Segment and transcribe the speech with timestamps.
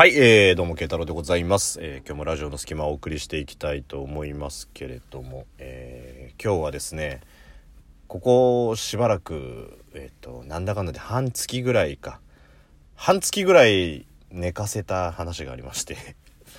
[0.00, 1.78] はい、えー、どうも、慶太郎でございます。
[1.82, 7.20] えー、今日もラジオの隙間をお送りしていきたいと思いますけれども、えー、今日はですね、
[8.08, 12.18] ここしばらく、えっ、ー、と、なんだかんだで半月ぐらいか、
[12.96, 15.98] 半月ぐらい寝かせた話がありまして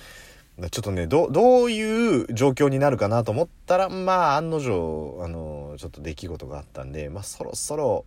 [0.70, 8.04] ちょっとね、ど、どういう状況になるかなと思ったら、まあ、案の定、あの、ちょっと出来事があったんで、まあ、そろそろ、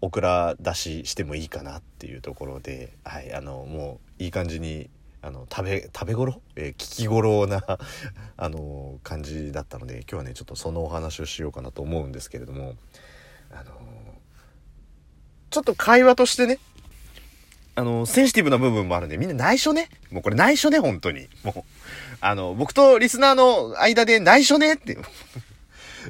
[0.00, 4.90] オクラ出ししてもいいかなっていうところで、はい、あの、もういい感じに、
[5.22, 6.40] あの、食べ、食べ頃？
[6.56, 7.62] えー、聞き頃な
[8.36, 12.74] あの、感じだったので、今日はね、ちょっとそのお話をしようかなと思うんですけれども、
[13.50, 13.72] あの、
[15.50, 16.58] ちょっと会話としてね、
[17.74, 19.88] あの、センシティブな部分もあるんで、みんな内緒ね。
[20.10, 21.28] もうこれ内緒ね、本当に。
[21.44, 21.62] もう、
[22.20, 24.98] あの、僕とリスナーの間で内緒ねって。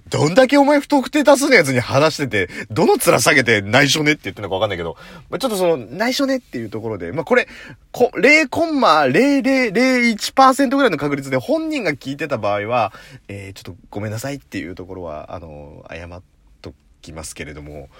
[0.09, 4.97] どんだけお前不特定多数のやつに話してて、どの面下げて内緒ねって言ってるのかわかんないけど、
[5.31, 7.49] まあ、ちょっとその内緒ねっていうところで、まあ、これ、
[7.93, 12.95] こ、0.0001%ぐらいの確率で本人が聞いてた場合は、
[13.29, 16.23] えー、ちょっとごめんなさいっていうところは、あの、謝っ
[16.63, 16.73] と
[17.03, 17.91] きますけれども、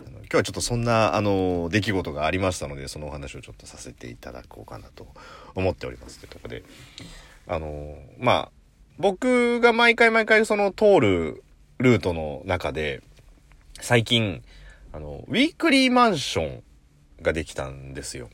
[0.00, 5.06] 今日はちょっとそんな、あの、出来事がありましたので、そのお話をちょっとさせていただこうかなと
[5.54, 6.64] 思っておりますというとこで、
[7.46, 8.50] あの、まあ、
[8.98, 11.43] 僕が毎回毎回その通る
[11.78, 13.02] ルートの中で、
[13.80, 14.42] 最近、
[14.92, 16.62] あの、ウィークリーマンション
[17.22, 18.30] ができたんですよ。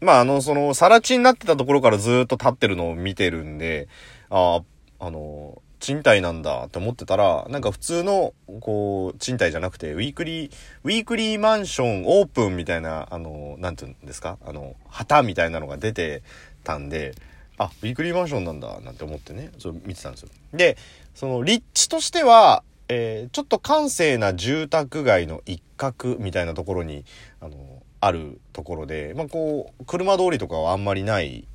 [0.00, 3.88] まあ、あの、その、更地になってたところからずっと立ってるのを見てるんで、
[4.28, 4.62] あ
[4.98, 10.52] あ、あの、賃貸なんだって思ってたら、なんか普通の、こう、賃貸じゃなくて、ウィークリー、
[10.84, 14.36] ウィークリーマンションオープンみたいな、あの、なんて言うんですか？
[14.44, 16.22] あの、旗みたいなのが出て
[16.64, 17.14] たんで、
[17.56, 20.28] あ、ウィークリーマンションなんだ、なんて思ってね、そう見てたんですよ。
[20.52, 20.76] で、
[21.14, 27.04] その立地としては、えー、ちょっと閑静な住宅街の一角みたいなところに、
[27.40, 31.46] あの、あるところで、まあ、こう、車通りとかはあんまりない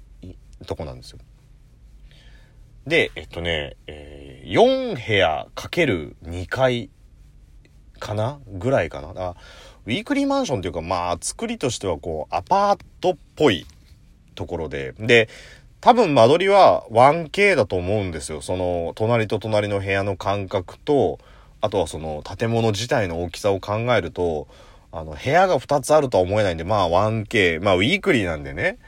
[0.65, 1.19] とこなんですよ。
[2.87, 6.89] で、えっとね、えー、4部屋かける2階
[7.99, 9.13] かなぐらいかな。
[9.15, 9.35] あ
[9.85, 13.65] ウィークリーマンションっていうか、まあ、作りとしてはこう、アパートっぽい
[14.35, 15.29] ところで、で、
[15.85, 18.41] 多分間取りは 1K だと思うんですよ。
[18.41, 21.19] その、隣と隣の部屋の間隔と、
[21.61, 24.47] あとはその建物自体の大きさを考えると、
[24.91, 28.79] あの、部屋が2つあるとは思えないんで、まあ 1K、まあウィークリーなんでね、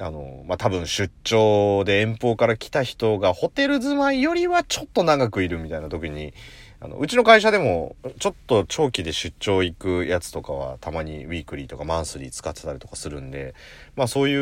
[0.00, 6.34] あの、まあ多分出張で遠方から来た人がホテル住まいよりはちょっと長くいるみたいな時に、
[6.80, 13.54] あの、うちの会社でも、ちょっと長期で出張行くやつとかは、たまにウィークリーとかマンスリー使ってたりとかするんで、
[13.96, 14.36] まあそうい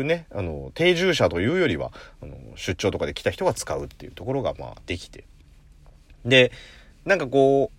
[0.00, 1.92] うね、あの、定住者というよりは、
[2.22, 5.24] あの、出張とかで来た人が使うっていうところが、まあできて。
[6.24, 6.50] で、
[7.04, 7.70] なんかこ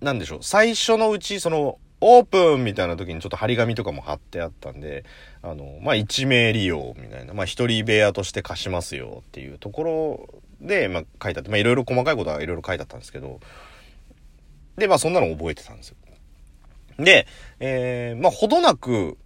[0.00, 5.04] う、なんでしょう、最初のうち、その、オープンみたいな時にちょっと張り紙とかも貼ってあったんで、
[5.42, 10.28] あの、まあ、1名利用みたいな、まあ、1人部屋として貸しますよっていうところ
[10.60, 13.40] で、まあ、書いてあって、まあ、いろいろ細かいことはいろいろ書いてあったんですけど、
[14.76, 15.96] で、まあ、そんなの覚えてたんですよ。
[16.98, 17.26] で、
[17.60, 19.16] えー、まあ、ほどなく、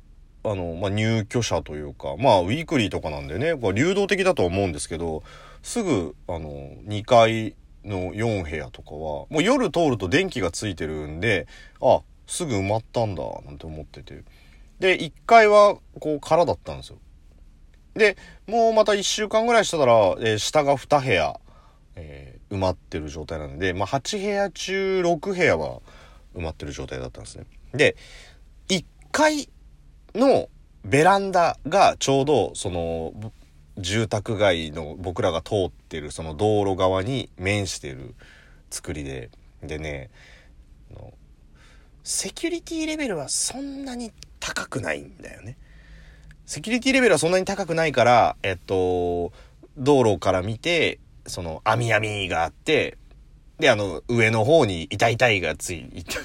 [0.44, 5.22] あの、まあ、入居者というか、まあ、ウィークリーとかなんでね、これ流動的だと思うんですけど、
[5.62, 6.48] すぐ、あの、
[6.86, 7.54] 2階
[7.84, 11.46] の4部屋とかは、もう夜通ると電気がついてるんで、
[11.80, 14.22] あ、すぐ埋まったんだ、なんて思ってて。
[14.80, 16.98] で、1階は、こう、空だったんですよ。
[17.94, 18.16] で、
[18.46, 19.84] もうまた1週間ぐらいしたら、
[20.20, 21.40] えー、下が2部屋、
[21.96, 25.80] えー、埋まってる状態なので、まあ、8部屋中6部屋は
[26.34, 27.46] 埋まってる状態だったんですね。
[27.74, 27.96] で、
[28.68, 29.48] 1階
[30.14, 30.48] の
[30.84, 33.12] ベランダがちょうど、その、
[33.78, 38.14] 住宅街の僕らが通ってるその道路側に面してる
[38.70, 39.30] 作りで、
[39.62, 40.10] でね、
[42.04, 45.56] セキュリティレベルはそんなに高くないんだよね。
[46.52, 49.32] セキュリティレベルはそんなに高くないから、えっと、
[49.78, 52.98] 道路から見て、その、網網があって、
[53.58, 56.22] で、あの、上の方に痛い痛いがつい、痛い、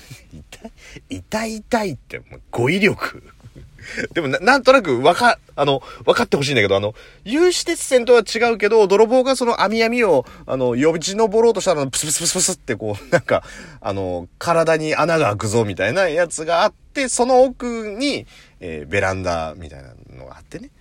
[1.08, 3.24] 痛い痛いって、もう語彙力。
[4.14, 6.94] でもな、なんとなくわか、あの、分かってほしいんだけど、あの、
[7.24, 13.44] 有刺鉄線とは違うけど、泥棒がその網網を、あの、呼び登ろうとしたら、プスプスプスプスってこう、なんか、
[13.80, 18.26] あの、体に穴が開くぞみたいなやつがあって、その奥に、
[18.60, 20.72] えー、ベランダみたいなのがあってね。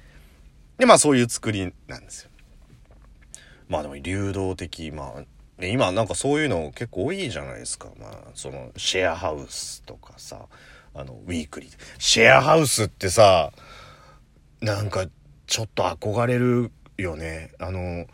[0.79, 2.31] で、まあそういう作りなんですよ。
[3.69, 7.89] まあでも流動的、まあ、今なんかそういうの結構多いじゃないですか。
[7.99, 10.47] まあ、そのシェアハウスとかさ、
[10.95, 11.71] あの、ウィークリー。
[11.99, 13.53] シェアハウスってさ、
[14.61, 15.07] なんか
[15.47, 17.53] ちょっと憧れるよね。
[17.59, 18.07] あの、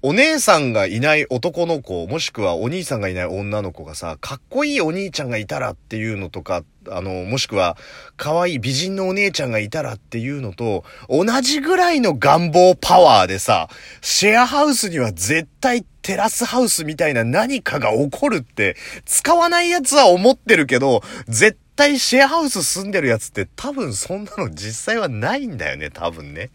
[0.00, 7.76] お姉さんがいない男の子、もしくはお兄さんがいない女の子がさ、かっこいいお兄ちゃんがいたらっていうのとか、あの、もしくは、
[8.16, 13.68] 可愛い美人のお姉ちゃんがいたらっていうのと、同じぐらいの願望パワーでさ、
[14.00, 21.67] シェアハウスには絶対テラスハウスみたいな何かが起こるって、使わないやつは思ってるけど、絶対
[21.98, 26.50] シェアハウス住んでるやつって多分そんなの実際はないんだよね、多分ね。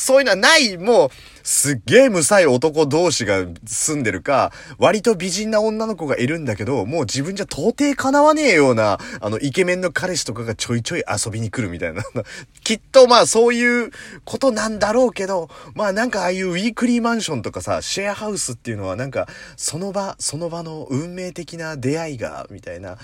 [0.00, 1.10] そういうのはない、もう、
[1.42, 12.02] すっげえむさい男同士が住んでるか、割と美人な女の子がいるんだけど、もう自分じゃ到底叶わねえような、あの、イケメンの彼氏とかがちょいちょい遊びに来るみたいな。
[12.64, 13.90] きっとまあそういう
[14.24, 19.28] ことなんだろうけど、まあなんかああいうウィークリーマンションとかさ、シェアハウスっていうのはなんか、
[19.58, 22.96] その場、その場の運命的な出会いが、みたいな、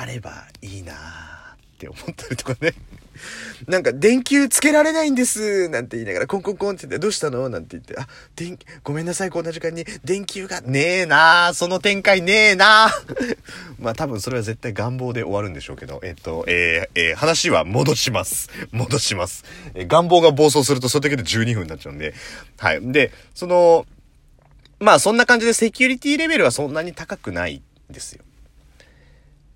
[0.00, 0.96] あればいいなっ
[1.78, 2.72] て思ったりとかね。
[3.68, 7.50] なんか、電球つけられないんです、なんて言いながら、コンコンコンって言って、どうしたの？
[7.50, 12.90] なんて言って、あ、電、ごめんなさい、こんな時間に、電球がねえなその展開ねえな
[13.78, 18.48] まあ多分それは絶対願望で終わるんでしょうけど、えっと、えー、えー、話は戻します。
[18.72, 19.44] 戻します。
[19.74, 22.14] えー、願望が暴走するとそれだけで12分になっちゃうんで、
[22.56, 22.92] はい。
[22.92, 23.86] で、その、
[24.78, 28.24] まあそんな感じでセキュリティレベルはそんなに高くないんですよ。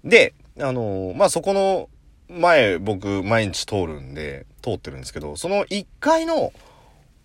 [0.04, 1.88] で、あのまあそこの
[2.28, 6.52] 前僕毎日通るんで、通ってるんですけど、その1階の、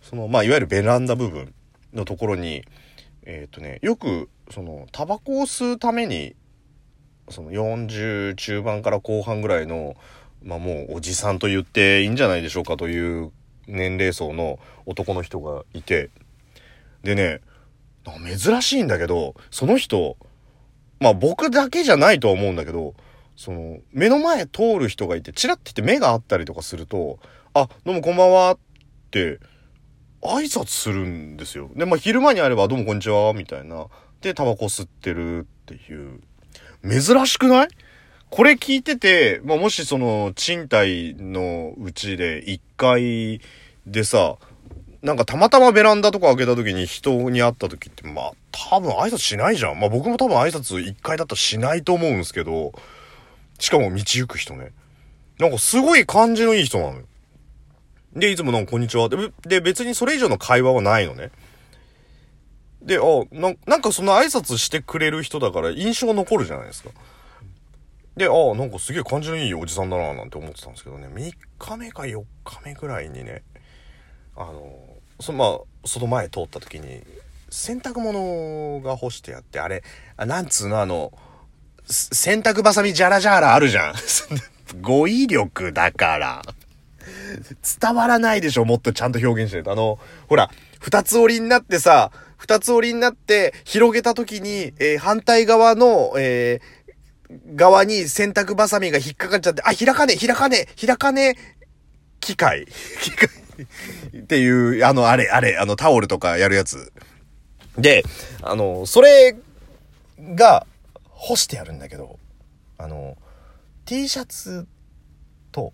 [0.01, 1.53] その、まあ、いわゆるベランダ部分
[1.93, 2.63] のところに、
[3.23, 6.35] えっ、ー、とね、よく、その、タバコを吸うために、
[7.29, 9.95] その40中盤から後半ぐらいの、
[10.43, 13.31] まあもうおじさんと言っていいんじゃないでしょうかという
[13.67, 16.09] 年齢層の男の人がいて、
[17.03, 17.41] でね、
[18.37, 20.17] 珍しいんだけど、その人、
[20.99, 22.93] まあ僕だけじゃないとは思うんだけど、
[23.35, 27.19] その、目の前通る人がいて、チラッて言って目があったりとかすると、
[27.53, 28.57] あ、どうもこんばんはっ
[29.11, 29.39] て、
[30.21, 31.69] 挨拶するんですよ。
[31.75, 33.87] で、まあ昼間にあれば、どうもこんにちは、みたいな。
[34.21, 36.19] で、タバコ吸ってるっていう。
[36.83, 37.67] 珍しくない？
[38.29, 43.41] これ聞いてて、まあ、もしその、賃貸のうちで1階
[43.87, 44.35] でさ、
[45.01, 49.79] なんかたまたまベランダとか開けた時に人に会った時って、まあ、多分挨拶しないじゃん。
[49.79, 52.73] まあ僕も多分挨拶1階だったらしないと思うんですけど、
[53.59, 54.71] しかも道行く人ね。
[55.39, 57.03] なんかすごい感じのいい人なのよ。
[58.13, 59.07] で、いつもなんかこんにちは。
[59.07, 61.31] で、で別にそれ以上の会話はないのね。
[62.81, 63.01] で、あ、
[63.31, 66.89] ななんかその挨拶してくれる人だから印象残るじゃないですか。
[68.17, 73.43] で、あなんかすげえ感じのいいおじさんだななんて思ってたんですけどね、3日目か4日目ぐらいにね、
[74.39, 74.79] あの、
[75.19, 77.01] そまあ、その前通った時に、
[77.49, 79.83] 洗濯物が干してあって、あれ、
[80.15, 81.11] あなんつうのあの、
[81.85, 83.93] 洗濯バサミジャラジャラあるじゃん。
[84.81, 86.41] 語彙力だから。
[87.81, 89.71] 伝わらないでしょもっとちゃんと表現しないと。
[89.73, 89.99] あの、
[90.29, 90.49] ほら、
[90.79, 101.35] 二つ折りになってさ、二つ折りになって広げた時に、えー、反対側の、えー、側に洗濯バサミが引っかかっちゃって、あ、開かね開かね開かね
[102.21, 102.65] 機械
[103.01, 103.29] 機械
[104.17, 106.91] っていう、あの、あれ、あれ、あの、タオルとかやるやつ。
[107.77, 108.03] で、
[108.41, 109.35] あの、それ
[110.35, 110.65] が、
[111.19, 112.17] 干してやるんだけど、
[112.77, 113.17] あの、
[113.85, 114.67] T シャツ
[115.51, 115.73] と、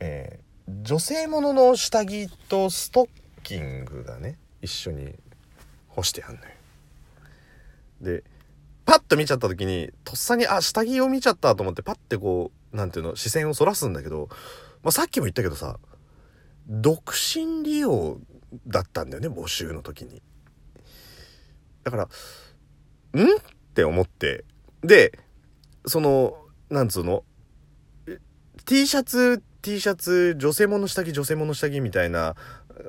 [0.00, 3.08] えー、女性ものの下着とストッ
[3.42, 5.14] キングがね、一緒に
[5.88, 6.40] 干してやんのよ。
[8.02, 8.24] で、
[8.84, 14.28] パッと見ちゃった時に、とっさに、あ、下着を見ちゃったと思って、パッてこう、なんていうの、視線をそらすんだけど、
[14.82, 15.78] まあ、さっきも言ったけどさ、
[16.68, 18.18] 独身利用
[18.66, 20.22] だったんだよね、募集の時に。
[21.82, 22.06] だから、ん？
[22.06, 22.10] っ
[23.74, 24.44] て思って。
[24.82, 25.18] で、
[25.86, 26.36] その、
[26.70, 27.24] なんつうの
[28.64, 32.36] ?T シャツ、T シャツ、女性もの下着、女性もの下着みたいな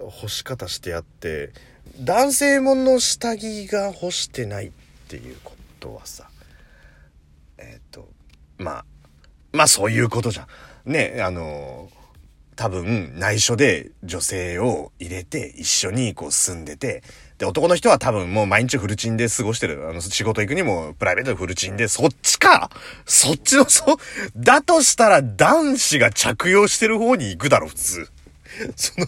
[0.09, 1.51] 干し方してあって、
[1.99, 4.71] 男性もの下着が干してないっ
[5.07, 6.29] ていうことはさ、
[7.57, 8.09] えっ、ー、と、
[8.57, 8.85] まあ、
[9.51, 10.47] まあそういうことじゃ
[10.85, 10.91] ん。
[10.91, 11.89] ね、あの
[12.55, 17.03] 多分内緒で女性を入れて一緒にこう住んでて、
[17.37, 19.89] で、男の人は多分もう毎日フルチンで過ごしてる。
[19.89, 22.69] あの、仕事行くにもプライベートでフルチンで、そっちか
[23.05, 23.99] そっちの、 そ、
[24.35, 28.09] だとしたら男子が着用してる方に行くだろ、普通。
[28.77, 29.07] その、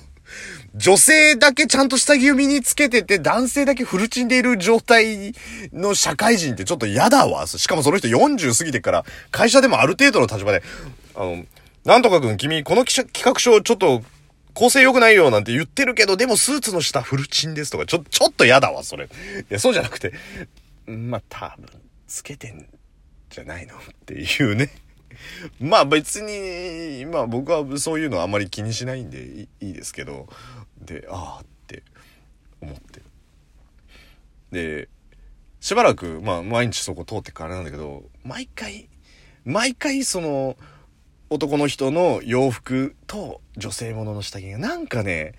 [0.76, 5.34] 女性だけちゃんと下着を身につけてて、男性だけフルチンでいる状態
[5.72, 7.48] の社会人ってちょっと嫌だわ。
[7.48, 10.62] しかもその人40過ぎてから、会社でもある程度の立場で、
[11.16, 11.46] あの、
[11.88, 14.04] なんとかくん君、この企画書ちょっと
[14.54, 19.06] 構成良くないよなんて言ってるけど、でもスーツの下フルチンですとか、ちょ、ちょっと嫌だわ、それ。
[19.06, 19.10] い
[19.48, 20.12] や、そうじゃなくて、
[20.86, 21.70] まあ、多分、
[22.06, 22.68] つけてん
[23.30, 24.70] じゃないのっていうね。
[25.62, 30.28] まあ別に、まあ僕はそういうのあんまり気にしないんでいいですけど、
[30.82, 31.84] で、ああって
[32.60, 33.02] 思って。
[34.52, 34.90] で、
[35.62, 38.90] しばらく、まあ、毎日そこ通ってくあれなんだけど、毎回、
[39.46, 40.58] 毎回その、
[41.30, 45.34] 男の人の洋服と女性ものの下着がなんかね、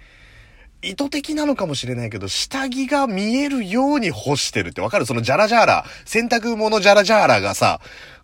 [0.82, 5.06] 意図的なのかもしれないけど、下着が見えるように干してるってわかる？
[5.06, 7.80] そのジャラジャーラ、洗濯物ジャラジャーラがさ、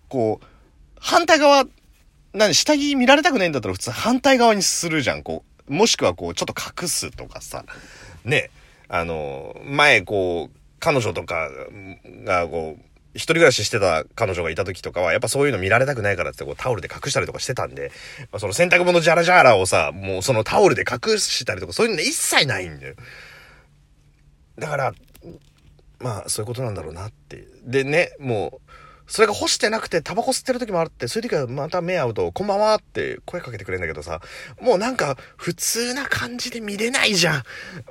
[0.08, 0.46] こう、
[1.00, 1.64] 反対側、
[2.32, 5.72] 何、下着見られたくないんだったら普通反対側にするじゃん、こう。
[5.72, 7.64] もしくはこう、ちょっと隠すとかさ。
[8.24, 8.50] ね。
[8.88, 11.48] あの、前こう、彼女とか
[12.24, 12.82] がこう、
[13.14, 17.92] 一人暮らししてた彼女がいた時とかは、やっぱそういうの見られたくないからってこうタオルで隠したりとかしてたんで、
[18.32, 22.94] まあ、その洗濯物ジャラジャラをさ、もうそのタオルで隠したりとかそういうの一切ないんだよ。
[24.58, 24.94] だから、
[26.00, 27.46] まあそういうことなんだろうなって。
[27.64, 28.70] でね、もう、
[29.06, 34.20] それが干してなくてタバコ吸ってる時もあって、そういう時はまた目合うと、こんばんはって声かけてくれるんだけどさ、
[34.60, 37.42] もうなんか普通な感じで見れないじゃ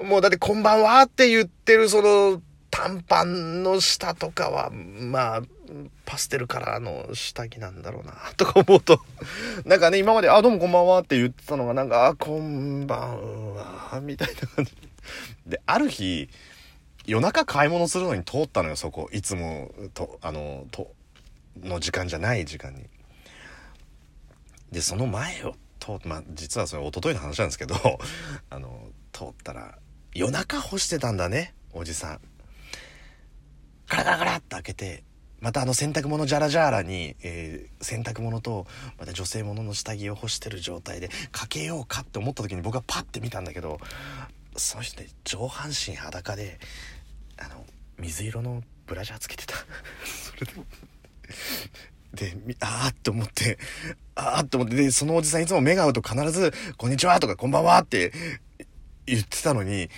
[0.01, 0.07] ん。
[0.07, 2.41] もうだってこんばんはって言ってるその、
[2.73, 5.41] 短パンの下とかは、まあ、
[6.05, 8.99] パステルカラーの下着なんだろうな、とか思うと、
[9.63, 14.75] なんかね、今まで、あ、どうもこんばんはって言ってたのが、なんか、あ、こんばんは、みたいな感じ。
[15.45, 16.29] で、ある日、
[17.05, 19.07] 夜中買い物するのに通ったのよ、そこ。
[19.13, 20.91] いつも、と、あの、と、
[21.61, 22.87] の時間じゃない時間に。
[24.71, 27.75] で、その前を通っ、まあ、実はそれ一昨日の話なんですけど、
[28.49, 29.77] あの、通ったら、
[30.15, 32.19] 夜中干してたんだね、おじさん。
[33.93, 35.03] ガラガラガラって開けて、
[35.39, 38.65] またあの洗濯物ジャラジャラに、えー、洗濯物と、
[38.97, 43.79] また女性物の下着を干してる状態で、かけようかって思った時に僕はパッて見たんだけど、
[44.55, 46.59] その人ね、上半身裸で、
[47.37, 47.65] あの、
[47.99, 49.53] 水色のブラジャーつけてた。
[50.05, 50.47] それ
[52.13, 53.59] で、で、あーって思って、
[54.15, 58.11] あーって思って、で、そのおじさんいつも目が合うと必ず、こんにちはとかこんばんはって
[59.05, 59.89] 言ってたのに、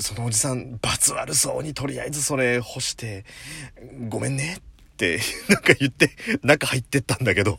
[0.00, 3.24] そのおじさん、罰悪そうにとりあえずそれ干して、
[4.08, 6.10] ごめんねって なんか言って、
[6.42, 7.58] 中入ってったんだけど、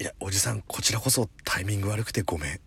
[0.00, 2.60] いや、おじさん、こちらこそタイミング悪くてごめん。